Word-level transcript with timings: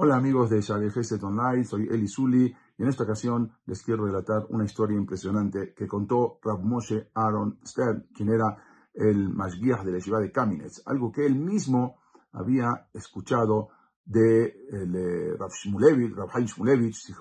Hola 0.00 0.14
amigos 0.14 0.48
de 0.48 0.60
Shale 0.60 0.92
Online, 1.22 1.64
soy 1.64 1.88
Eli 1.90 2.06
Zuli 2.06 2.46
y 2.46 2.82
en 2.84 2.88
esta 2.88 3.02
ocasión 3.02 3.50
les 3.66 3.82
quiero 3.82 4.06
relatar 4.06 4.46
una 4.50 4.64
historia 4.64 4.96
impresionante 4.96 5.74
que 5.74 5.88
contó 5.88 6.38
Rav 6.40 6.60
Moshe 6.62 7.10
Aaron 7.14 7.58
Stern, 7.66 8.06
quien 8.14 8.28
era 8.28 8.62
el 8.94 9.28
Mashgiach 9.28 9.82
de 9.82 9.90
la 9.90 9.98
ciudad 9.98 10.20
de 10.20 10.30
Kamenetz, 10.30 10.82
algo 10.86 11.10
que 11.10 11.26
él 11.26 11.34
mismo 11.34 11.96
había 12.30 12.88
escuchado 12.94 13.70
de, 14.04 14.54
de 14.70 15.36
Rav 15.36 15.50
Shmulevich, 15.50 16.14
Rav 16.14 16.28
Haim 16.32 16.46
Shmulevich, 16.46 17.12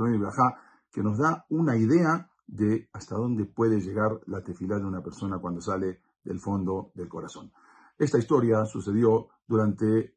que 0.92 1.02
nos 1.02 1.18
da 1.18 1.48
una 1.50 1.76
idea 1.76 2.30
de 2.46 2.90
hasta 2.94 3.16
dónde 3.16 3.46
puede 3.46 3.82
llegar 3.82 4.22
la 4.28 4.44
tefilá 4.44 4.78
de 4.78 4.86
una 4.86 5.02
persona 5.02 5.40
cuando 5.40 5.62
sale 5.62 6.02
del 6.24 6.40
fondo 6.40 6.92
del 6.94 7.10
corazón. 7.10 7.52
Esta 7.98 8.20
historia 8.20 8.66
sucedió 8.66 9.30
durante 9.48 10.14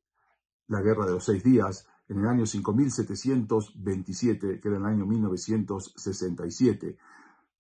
la 0.66 0.82
Guerra 0.82 1.06
de 1.06 1.12
los 1.12 1.24
Seis 1.24 1.42
Días, 1.42 1.86
en 2.10 2.19
el 2.19 2.27
año 2.27 2.45
5727, 2.45 4.60
que 4.60 4.68
era 4.68 4.78
el 4.78 4.84
año 4.84 5.06
1967, 5.06 6.98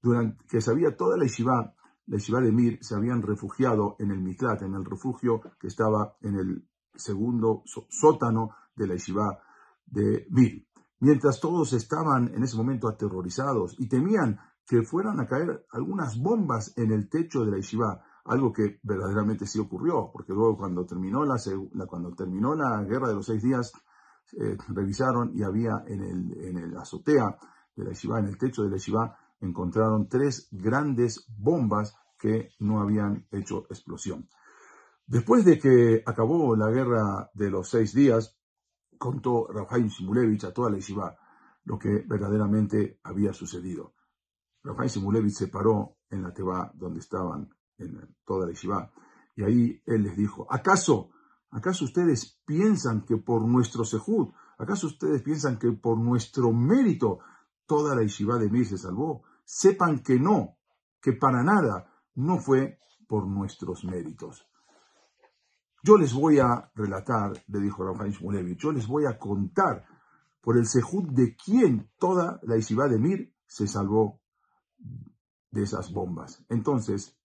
durante 0.02 0.44
que 0.46 0.60
sabía 0.60 0.96
toda 0.96 1.16
la 1.16 1.22
yeshiva, 1.24 1.72
la 2.06 2.16
yeshiva 2.16 2.40
de 2.40 2.50
Mir, 2.50 2.80
se 2.82 2.96
habían 2.96 3.22
refugiado 3.22 3.94
en 4.00 4.10
el 4.10 4.20
Miklat, 4.20 4.62
en 4.62 4.74
el 4.74 4.84
refugio 4.84 5.40
que 5.60 5.68
estaba 5.68 6.16
en 6.20 6.34
el 6.34 6.68
segundo 6.96 7.62
sótano 7.64 8.50
de 8.74 8.88
la 8.88 8.94
yeshiva 8.94 9.40
de 9.86 10.26
Mir. 10.30 10.66
Mientras 10.98 11.38
todos 11.38 11.72
estaban 11.72 12.34
en 12.34 12.42
ese 12.42 12.56
momento 12.56 12.88
aterrorizados 12.88 13.76
y 13.78 13.88
temían 13.88 14.40
que 14.66 14.82
fueran 14.82 15.20
a 15.20 15.28
caer 15.28 15.64
algunas 15.70 16.18
bombas 16.18 16.76
en 16.76 16.90
el 16.90 17.08
techo 17.08 17.44
de 17.44 17.52
la 17.52 17.58
yeshiva, 17.58 18.02
algo 18.24 18.52
que 18.52 18.80
verdaderamente 18.82 19.46
sí 19.46 19.60
ocurrió, 19.60 20.10
porque 20.12 20.32
luego 20.32 20.56
cuando 20.56 20.84
terminó 20.84 21.24
la, 21.24 21.36
cuando 21.86 22.16
terminó 22.16 22.56
la 22.56 22.82
guerra 22.82 23.06
de 23.08 23.14
los 23.14 23.26
seis 23.26 23.44
días, 23.44 23.72
eh, 24.38 24.56
revisaron 24.68 25.32
y 25.34 25.42
había 25.42 25.82
en 25.86 26.02
el, 26.02 26.44
en 26.44 26.58
el 26.58 26.76
azotea 26.76 27.38
de 27.74 27.84
la 27.84 27.90
yeshiva, 27.90 28.18
en 28.18 28.26
el 28.26 28.38
techo 28.38 28.62
de 28.62 28.70
la 28.70 28.76
yeshiva, 28.76 29.16
encontraron 29.40 30.08
tres 30.08 30.48
grandes 30.50 31.26
bombas 31.28 31.94
que 32.18 32.50
no 32.58 32.80
habían 32.80 33.26
hecho 33.30 33.66
explosión. 33.70 34.28
Después 35.06 35.44
de 35.44 35.58
que 35.58 36.02
acabó 36.06 36.54
la 36.54 36.70
guerra 36.70 37.30
de 37.34 37.50
los 37.50 37.68
seis 37.68 37.94
días, 37.94 38.38
contó 38.98 39.48
Rafael 39.48 39.90
Simulevich 39.90 40.44
a 40.44 40.52
toda 40.52 40.70
la 40.70 40.76
yeshiva 40.76 41.16
lo 41.64 41.78
que 41.78 42.04
verdaderamente 42.06 43.00
había 43.02 43.32
sucedido. 43.32 43.94
Rafael 44.62 44.90
Simulevich 44.90 45.34
se 45.34 45.48
paró 45.48 45.96
en 46.10 46.22
la 46.22 46.32
teba 46.32 46.70
donde 46.74 47.00
estaban 47.00 47.48
en 47.78 48.14
toda 48.24 48.46
la 48.46 48.52
yeshiva 48.52 48.92
y 49.34 49.42
ahí 49.42 49.82
él 49.86 50.02
les 50.02 50.16
dijo, 50.16 50.46
¿acaso 50.50 51.10
¿Acaso 51.50 51.84
ustedes 51.84 52.40
piensan 52.46 53.02
que 53.02 53.16
por 53.16 53.42
nuestro 53.42 53.84
sejud, 53.84 54.32
acaso 54.58 54.86
ustedes 54.86 55.22
piensan 55.22 55.58
que 55.58 55.72
por 55.72 55.98
nuestro 55.98 56.52
mérito 56.52 57.18
toda 57.66 57.94
la 57.94 58.02
yeshiva 58.02 58.38
de 58.38 58.48
Mir 58.48 58.66
se 58.66 58.78
salvó? 58.78 59.22
Sepan 59.44 60.00
que 60.00 60.18
no, 60.18 60.58
que 61.00 61.12
para 61.12 61.42
nada 61.42 61.92
no 62.14 62.38
fue 62.38 62.78
por 63.08 63.26
nuestros 63.26 63.84
méritos. 63.84 64.46
Yo 65.82 65.96
les 65.96 66.12
voy 66.12 66.38
a 66.38 66.70
relatar, 66.74 67.32
le 67.48 67.60
dijo 67.60 67.84
Rafael 67.84 68.12
Shmulevich, 68.12 68.58
yo 68.58 68.70
les 68.70 68.86
voy 68.86 69.06
a 69.06 69.18
contar 69.18 69.86
por 70.40 70.56
el 70.56 70.66
sejud 70.66 71.10
de 71.10 71.34
quién 71.36 71.90
toda 71.98 72.38
la 72.42 72.56
yeshiva 72.56 72.86
de 72.86 72.98
Mir 72.98 73.34
se 73.46 73.66
salvó 73.66 74.20
de 75.50 75.62
esas 75.62 75.92
bombas. 75.92 76.44
Entonces, 76.48 77.18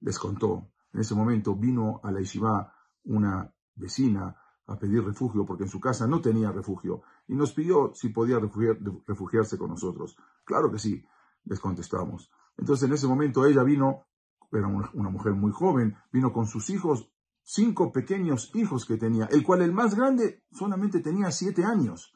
les 0.00 0.18
contó, 0.18 0.70
en 0.92 1.00
ese 1.00 1.14
momento 1.14 1.56
vino 1.56 2.00
a 2.04 2.12
la 2.12 2.20
yeshiva 2.20 2.77
una 3.08 3.52
vecina 3.74 4.36
a 4.66 4.78
pedir 4.78 5.02
refugio 5.02 5.44
porque 5.46 5.64
en 5.64 5.70
su 5.70 5.80
casa 5.80 6.06
no 6.06 6.20
tenía 6.20 6.52
refugio 6.52 7.02
y 7.26 7.34
nos 7.34 7.52
pidió 7.52 7.92
si 7.94 8.10
podía 8.10 8.38
refugiarse 8.38 9.56
con 9.58 9.70
nosotros. 9.70 10.16
Claro 10.44 10.70
que 10.70 10.78
sí, 10.78 11.04
les 11.44 11.58
contestamos. 11.58 12.30
Entonces 12.56 12.86
en 12.86 12.94
ese 12.94 13.06
momento 13.06 13.46
ella 13.46 13.62
vino, 13.62 14.06
era 14.52 14.66
una 14.66 15.10
mujer 15.10 15.32
muy 15.32 15.52
joven, 15.52 15.96
vino 16.12 16.32
con 16.32 16.46
sus 16.46 16.68
hijos, 16.70 17.10
cinco 17.42 17.92
pequeños 17.92 18.50
hijos 18.54 18.84
que 18.84 18.98
tenía, 18.98 19.24
el 19.26 19.42
cual 19.42 19.62
el 19.62 19.72
más 19.72 19.94
grande 19.94 20.44
solamente 20.52 21.00
tenía 21.00 21.30
siete 21.30 21.64
años. 21.64 22.12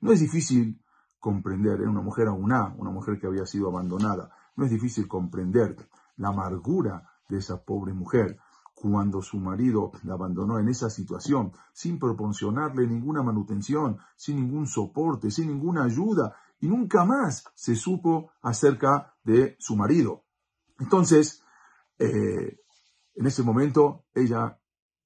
No 0.00 0.12
es 0.12 0.20
difícil 0.20 0.80
comprender, 1.18 1.80
era 1.80 1.90
una 1.90 2.02
mujer 2.02 2.28
auná, 2.28 2.72
una 2.78 2.90
mujer 2.90 3.18
que 3.18 3.26
había 3.26 3.46
sido 3.46 3.68
abandonada, 3.68 4.30
no 4.54 4.64
es 4.64 4.70
difícil 4.70 5.08
comprender 5.08 5.88
la 6.16 6.28
amargura 6.28 7.10
de 7.28 7.38
esa 7.38 7.64
pobre 7.64 7.92
mujer 7.92 8.38
cuando 8.76 9.22
su 9.22 9.38
marido 9.38 9.90
la 10.04 10.14
abandonó 10.14 10.58
en 10.58 10.68
esa 10.68 10.90
situación, 10.90 11.50
sin 11.72 11.98
proporcionarle 11.98 12.86
ninguna 12.86 13.22
manutención, 13.22 13.96
sin 14.16 14.36
ningún 14.36 14.66
soporte, 14.66 15.30
sin 15.30 15.48
ninguna 15.48 15.84
ayuda, 15.84 16.36
y 16.60 16.68
nunca 16.68 17.06
más 17.06 17.44
se 17.54 17.74
supo 17.74 18.32
acerca 18.42 19.14
de 19.24 19.56
su 19.58 19.76
marido. 19.76 20.24
Entonces, 20.78 21.42
eh, 21.98 22.60
en 23.14 23.26
ese 23.26 23.42
momento, 23.42 24.04
ella, 24.14 24.60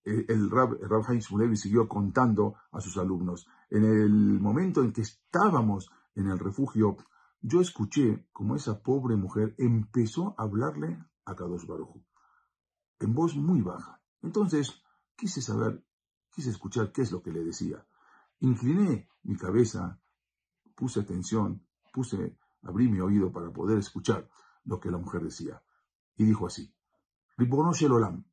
eh, 0.04 0.26
el 0.28 0.50
Rab, 0.50 0.76
el 0.82 0.88
Rab 0.88 1.04
Heinz 1.08 1.28
siguió 1.60 1.88
contando 1.88 2.56
a 2.72 2.80
sus 2.80 2.98
alumnos. 2.98 3.46
En 3.70 3.84
el 3.84 4.40
momento 4.40 4.82
en 4.82 4.92
que 4.92 5.02
estábamos 5.02 5.92
en 6.16 6.26
el 6.26 6.40
refugio, 6.40 6.96
yo 7.40 7.60
escuché 7.60 8.26
como 8.32 8.56
esa 8.56 8.82
pobre 8.82 9.14
mujer 9.14 9.54
empezó 9.58 10.34
a 10.36 10.42
hablarle 10.42 10.98
a 11.24 11.36
Kadosh 11.36 11.66
Baruj 11.66 12.09
en 13.00 13.14
voz 13.14 13.34
muy 13.34 13.62
baja. 13.62 14.00
Entonces 14.22 14.82
quise 15.16 15.42
saber, 15.42 15.82
quise 16.30 16.50
escuchar 16.50 16.92
qué 16.92 17.02
es 17.02 17.10
lo 17.10 17.22
que 17.22 17.32
le 17.32 17.42
decía. 17.42 17.84
Incliné 18.40 19.08
mi 19.24 19.36
cabeza, 19.36 19.98
puse 20.74 21.00
atención, 21.00 21.66
puse, 21.92 22.38
abrí 22.62 22.88
mi 22.88 23.00
oído 23.00 23.32
para 23.32 23.50
poder 23.50 23.78
escuchar 23.78 24.28
lo 24.64 24.78
que 24.78 24.90
la 24.90 24.98
mujer 24.98 25.22
decía. 25.22 25.62
Y 26.16 26.24
dijo 26.24 26.46
así, 26.46 26.72
Olam, 27.38 28.24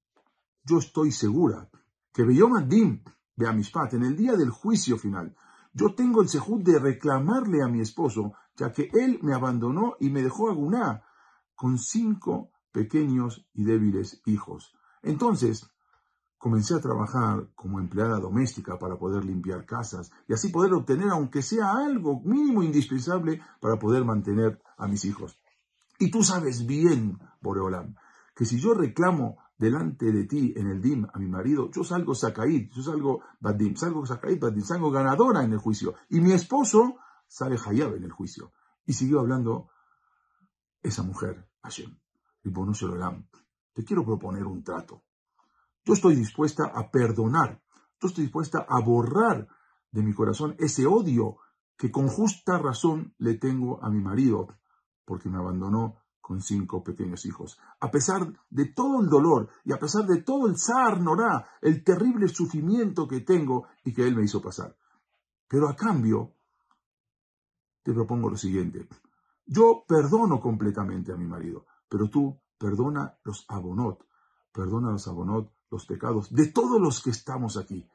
yo 0.63 0.77
estoy 0.79 1.11
segura 1.11 1.69
que 2.13 2.23
Beyom 2.23 2.57
Adim, 2.57 3.03
Beamishpat, 3.35 3.93
en 3.93 4.03
el 4.03 4.17
día 4.17 4.35
del 4.35 4.49
juicio 4.49 4.97
final, 4.97 5.35
yo 5.73 5.93
tengo 5.93 6.21
el 6.21 6.27
sejud 6.27 6.63
de 6.63 6.79
reclamarle 6.79 7.63
a 7.63 7.67
mi 7.67 7.81
esposo, 7.81 8.33
ya 8.55 8.71
que 8.71 8.89
él 8.93 9.19
me 9.21 9.33
abandonó 9.33 9.95
y 9.99 10.09
me 10.09 10.23
dejó 10.23 10.49
aguná 10.49 11.03
con 11.55 11.77
cinco 11.77 12.51
pequeños 12.77 13.43
y 13.55 13.63
débiles 13.63 14.21
hijos. 14.27 14.77
Entonces, 15.01 15.67
comencé 16.37 16.75
a 16.75 16.79
trabajar 16.79 17.49
como 17.55 17.79
empleada 17.79 18.19
doméstica 18.19 18.77
para 18.77 18.99
poder 18.99 19.25
limpiar 19.25 19.65
casas 19.65 20.11
y 20.27 20.33
así 20.33 20.49
poder 20.49 20.73
obtener, 20.73 21.09
aunque 21.09 21.41
sea 21.41 21.71
algo 21.71 22.21
mínimo 22.23 22.61
indispensable, 22.61 23.41
para 23.59 23.79
poder 23.79 24.05
mantener 24.05 24.61
a 24.77 24.87
mis 24.87 25.05
hijos. 25.05 25.41
Y 25.97 26.11
tú 26.11 26.21
sabes 26.21 26.67
bien, 26.67 27.17
Boreolam, 27.41 27.95
que 28.35 28.45
si 28.45 28.59
yo 28.59 28.75
reclamo 28.75 29.39
delante 29.57 30.11
de 30.11 30.25
ti 30.25 30.53
en 30.55 30.67
el 30.67 30.79
DIM 30.79 31.07
a 31.11 31.17
mi 31.17 31.27
marido, 31.27 31.71
yo 31.71 31.83
salgo 31.83 32.13
Sakaid, 32.13 32.69
yo 32.75 32.83
salgo 32.83 33.23
Badim, 33.39 33.75
salgo 33.75 34.05
Sakaid, 34.05 34.39
Badim, 34.39 34.61
salgo 34.61 34.91
ganadora 34.91 35.43
en 35.43 35.53
el 35.53 35.57
juicio. 35.57 35.95
Y 36.09 36.21
mi 36.21 36.31
esposo 36.33 36.97
sale 37.27 37.57
Hayab 37.57 37.95
en 37.95 38.03
el 38.03 38.11
juicio. 38.11 38.51
Y 38.85 38.93
siguió 38.93 39.19
hablando 39.19 39.69
esa 40.83 41.01
mujer, 41.01 41.49
Hashem 41.63 41.97
te 43.73 43.83
quiero 43.83 44.03
proponer 44.03 44.45
un 44.45 44.63
trato. 44.63 45.03
Yo 45.85 45.93
estoy 45.93 46.15
dispuesta 46.15 46.71
a 46.73 46.89
perdonar, 46.89 47.61
yo 47.99 48.07
estoy 48.07 48.25
dispuesta 48.25 48.65
a 48.67 48.79
borrar 48.81 49.47
de 49.91 50.03
mi 50.03 50.13
corazón 50.13 50.55
ese 50.59 50.85
odio 50.85 51.37
que 51.77 51.91
con 51.91 52.07
justa 52.07 52.57
razón 52.57 53.13
le 53.19 53.35
tengo 53.35 53.83
a 53.83 53.89
mi 53.89 54.01
marido, 54.01 54.47
porque 55.05 55.29
me 55.29 55.37
abandonó 55.37 56.01
con 56.19 56.41
cinco 56.41 56.83
pequeños 56.83 57.25
hijos. 57.25 57.57
A 57.79 57.89
pesar 57.89 58.27
de 58.49 58.65
todo 58.65 58.99
el 58.99 59.07
dolor 59.07 59.49
y 59.63 59.71
a 59.71 59.79
pesar 59.79 60.05
de 60.05 60.23
todo 60.23 60.47
el 60.47 60.57
zar 60.57 60.99
norá, 60.99 61.47
el 61.61 61.83
terrible 61.83 62.27
sufrimiento 62.27 63.07
que 63.07 63.21
tengo 63.21 63.67
y 63.85 63.93
que 63.93 64.05
él 64.05 64.15
me 64.15 64.23
hizo 64.23 64.41
pasar. 64.41 64.75
Pero 65.47 65.69
a 65.69 65.75
cambio, 65.75 66.33
te 67.81 67.93
propongo 67.93 68.29
lo 68.29 68.35
siguiente. 68.35 68.89
Yo 69.45 69.85
perdono 69.87 70.41
completamente 70.41 71.13
a 71.13 71.15
mi 71.15 71.25
marido, 71.25 71.65
pero 71.87 72.09
tú 72.09 72.37
perdona 72.57 73.17
los 73.23 73.45
abonot, 73.47 74.05
perdona 74.51 74.91
los 74.91 75.07
abonot, 75.07 75.51
los 75.69 75.85
pecados 75.85 76.33
de 76.33 76.47
todos 76.47 76.79
los 76.79 77.01
que 77.01 77.11
estamos 77.11 77.57
aquí, 77.57 77.87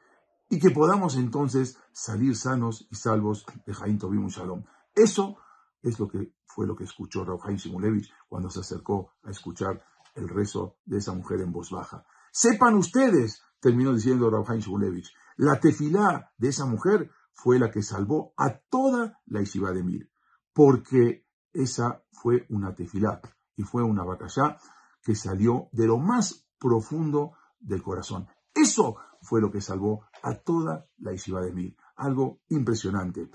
y 0.49 0.59
que 0.59 0.71
podamos 0.71 1.17
entonces 1.17 1.79
salir 1.93 2.37
sanos 2.37 2.87
y 2.91 2.97
salvos 2.97 3.47
de 3.65 3.73
Jaim 3.73 3.99
Tobim 3.99 4.27
Shalom. 4.29 4.65
Eso 4.95 5.39
es 5.83 5.99
lo 5.99 6.07
que 6.09 6.35
fue 6.45 6.67
lo 6.67 6.77
que 6.77 6.85
escuchó 6.85 7.25
Rav 7.25 7.41
Haim 7.45 7.59
Simulevich 7.59 8.13
cuando 8.29 8.51
se 8.51 8.61
acercó 8.61 9.13
a 9.23 9.31
escuchar 9.31 9.83
el 10.15 10.29
rezo 10.29 10.77
de 10.85 10.99
esa 10.99 11.15
mujer 11.15 11.41
en 11.41 11.53
voz 11.53 11.71
baja. 11.71 12.05
Sepan 12.31 12.75
ustedes, 12.75 13.43
terminó 13.61 13.95
diciendo 13.95 14.29
Rav 14.29 14.51
Haim 14.51 14.61
Simulevich, 14.61 15.11
la 15.37 15.59
tefilá 15.59 16.31
de 16.37 16.49
esa 16.49 16.67
mujer 16.67 17.11
fue 17.33 17.59
la 17.59 17.71
que 17.71 17.83
salvó 17.83 18.35
a 18.37 18.59
toda 18.59 19.19
la 19.25 19.41
Ishiva 19.41 19.73
de 19.73 19.83
Mir, 19.83 20.11
porque 20.53 21.27
esa 21.53 22.05
fue 22.13 22.45
una 22.51 22.75
tefilá 22.75 23.23
y 23.57 23.63
fue 23.63 23.83
una 23.83 24.05
bacallá 24.05 24.59
que 25.03 25.15
salió 25.15 25.69
de 25.73 25.87
lo 25.87 25.99
más 25.99 26.47
profundo 26.59 27.33
del 27.59 27.83
corazón. 27.83 28.29
Eso 28.55 28.97
fue 29.21 29.41
lo 29.41 29.51
que 29.51 29.61
salvó 29.61 30.07
a 30.23 30.35
toda 30.35 30.87
la 30.99 31.13
Ishiva 31.13 31.41
de 31.41 31.53
Mir. 31.53 31.77
algo 31.97 32.41
impresionante. 32.49 33.31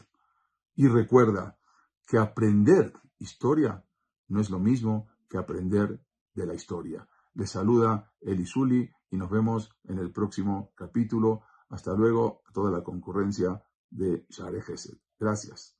Y 0.75 0.87
recuerda 0.87 1.57
que 2.05 2.17
aprender 2.17 2.93
historia 3.19 3.83
no 4.27 4.41
es 4.41 4.49
lo 4.49 4.59
mismo 4.59 5.07
que 5.29 5.37
aprender 5.37 6.01
de 6.33 6.45
la 6.45 6.53
historia. 6.53 7.07
Les 7.33 7.49
saluda 7.49 8.11
Elisuli 8.21 8.89
y 9.09 9.17
nos 9.17 9.29
vemos 9.29 9.71
en 9.83 9.99
el 9.99 10.11
próximo 10.11 10.71
capítulo. 10.75 11.43
Hasta 11.69 11.93
luego 11.93 12.41
toda 12.53 12.71
la 12.71 12.83
concurrencia 12.83 13.61
de 13.89 14.25
Share 14.29 14.61
Gesed. 14.61 14.97
Gracias. 15.19 15.76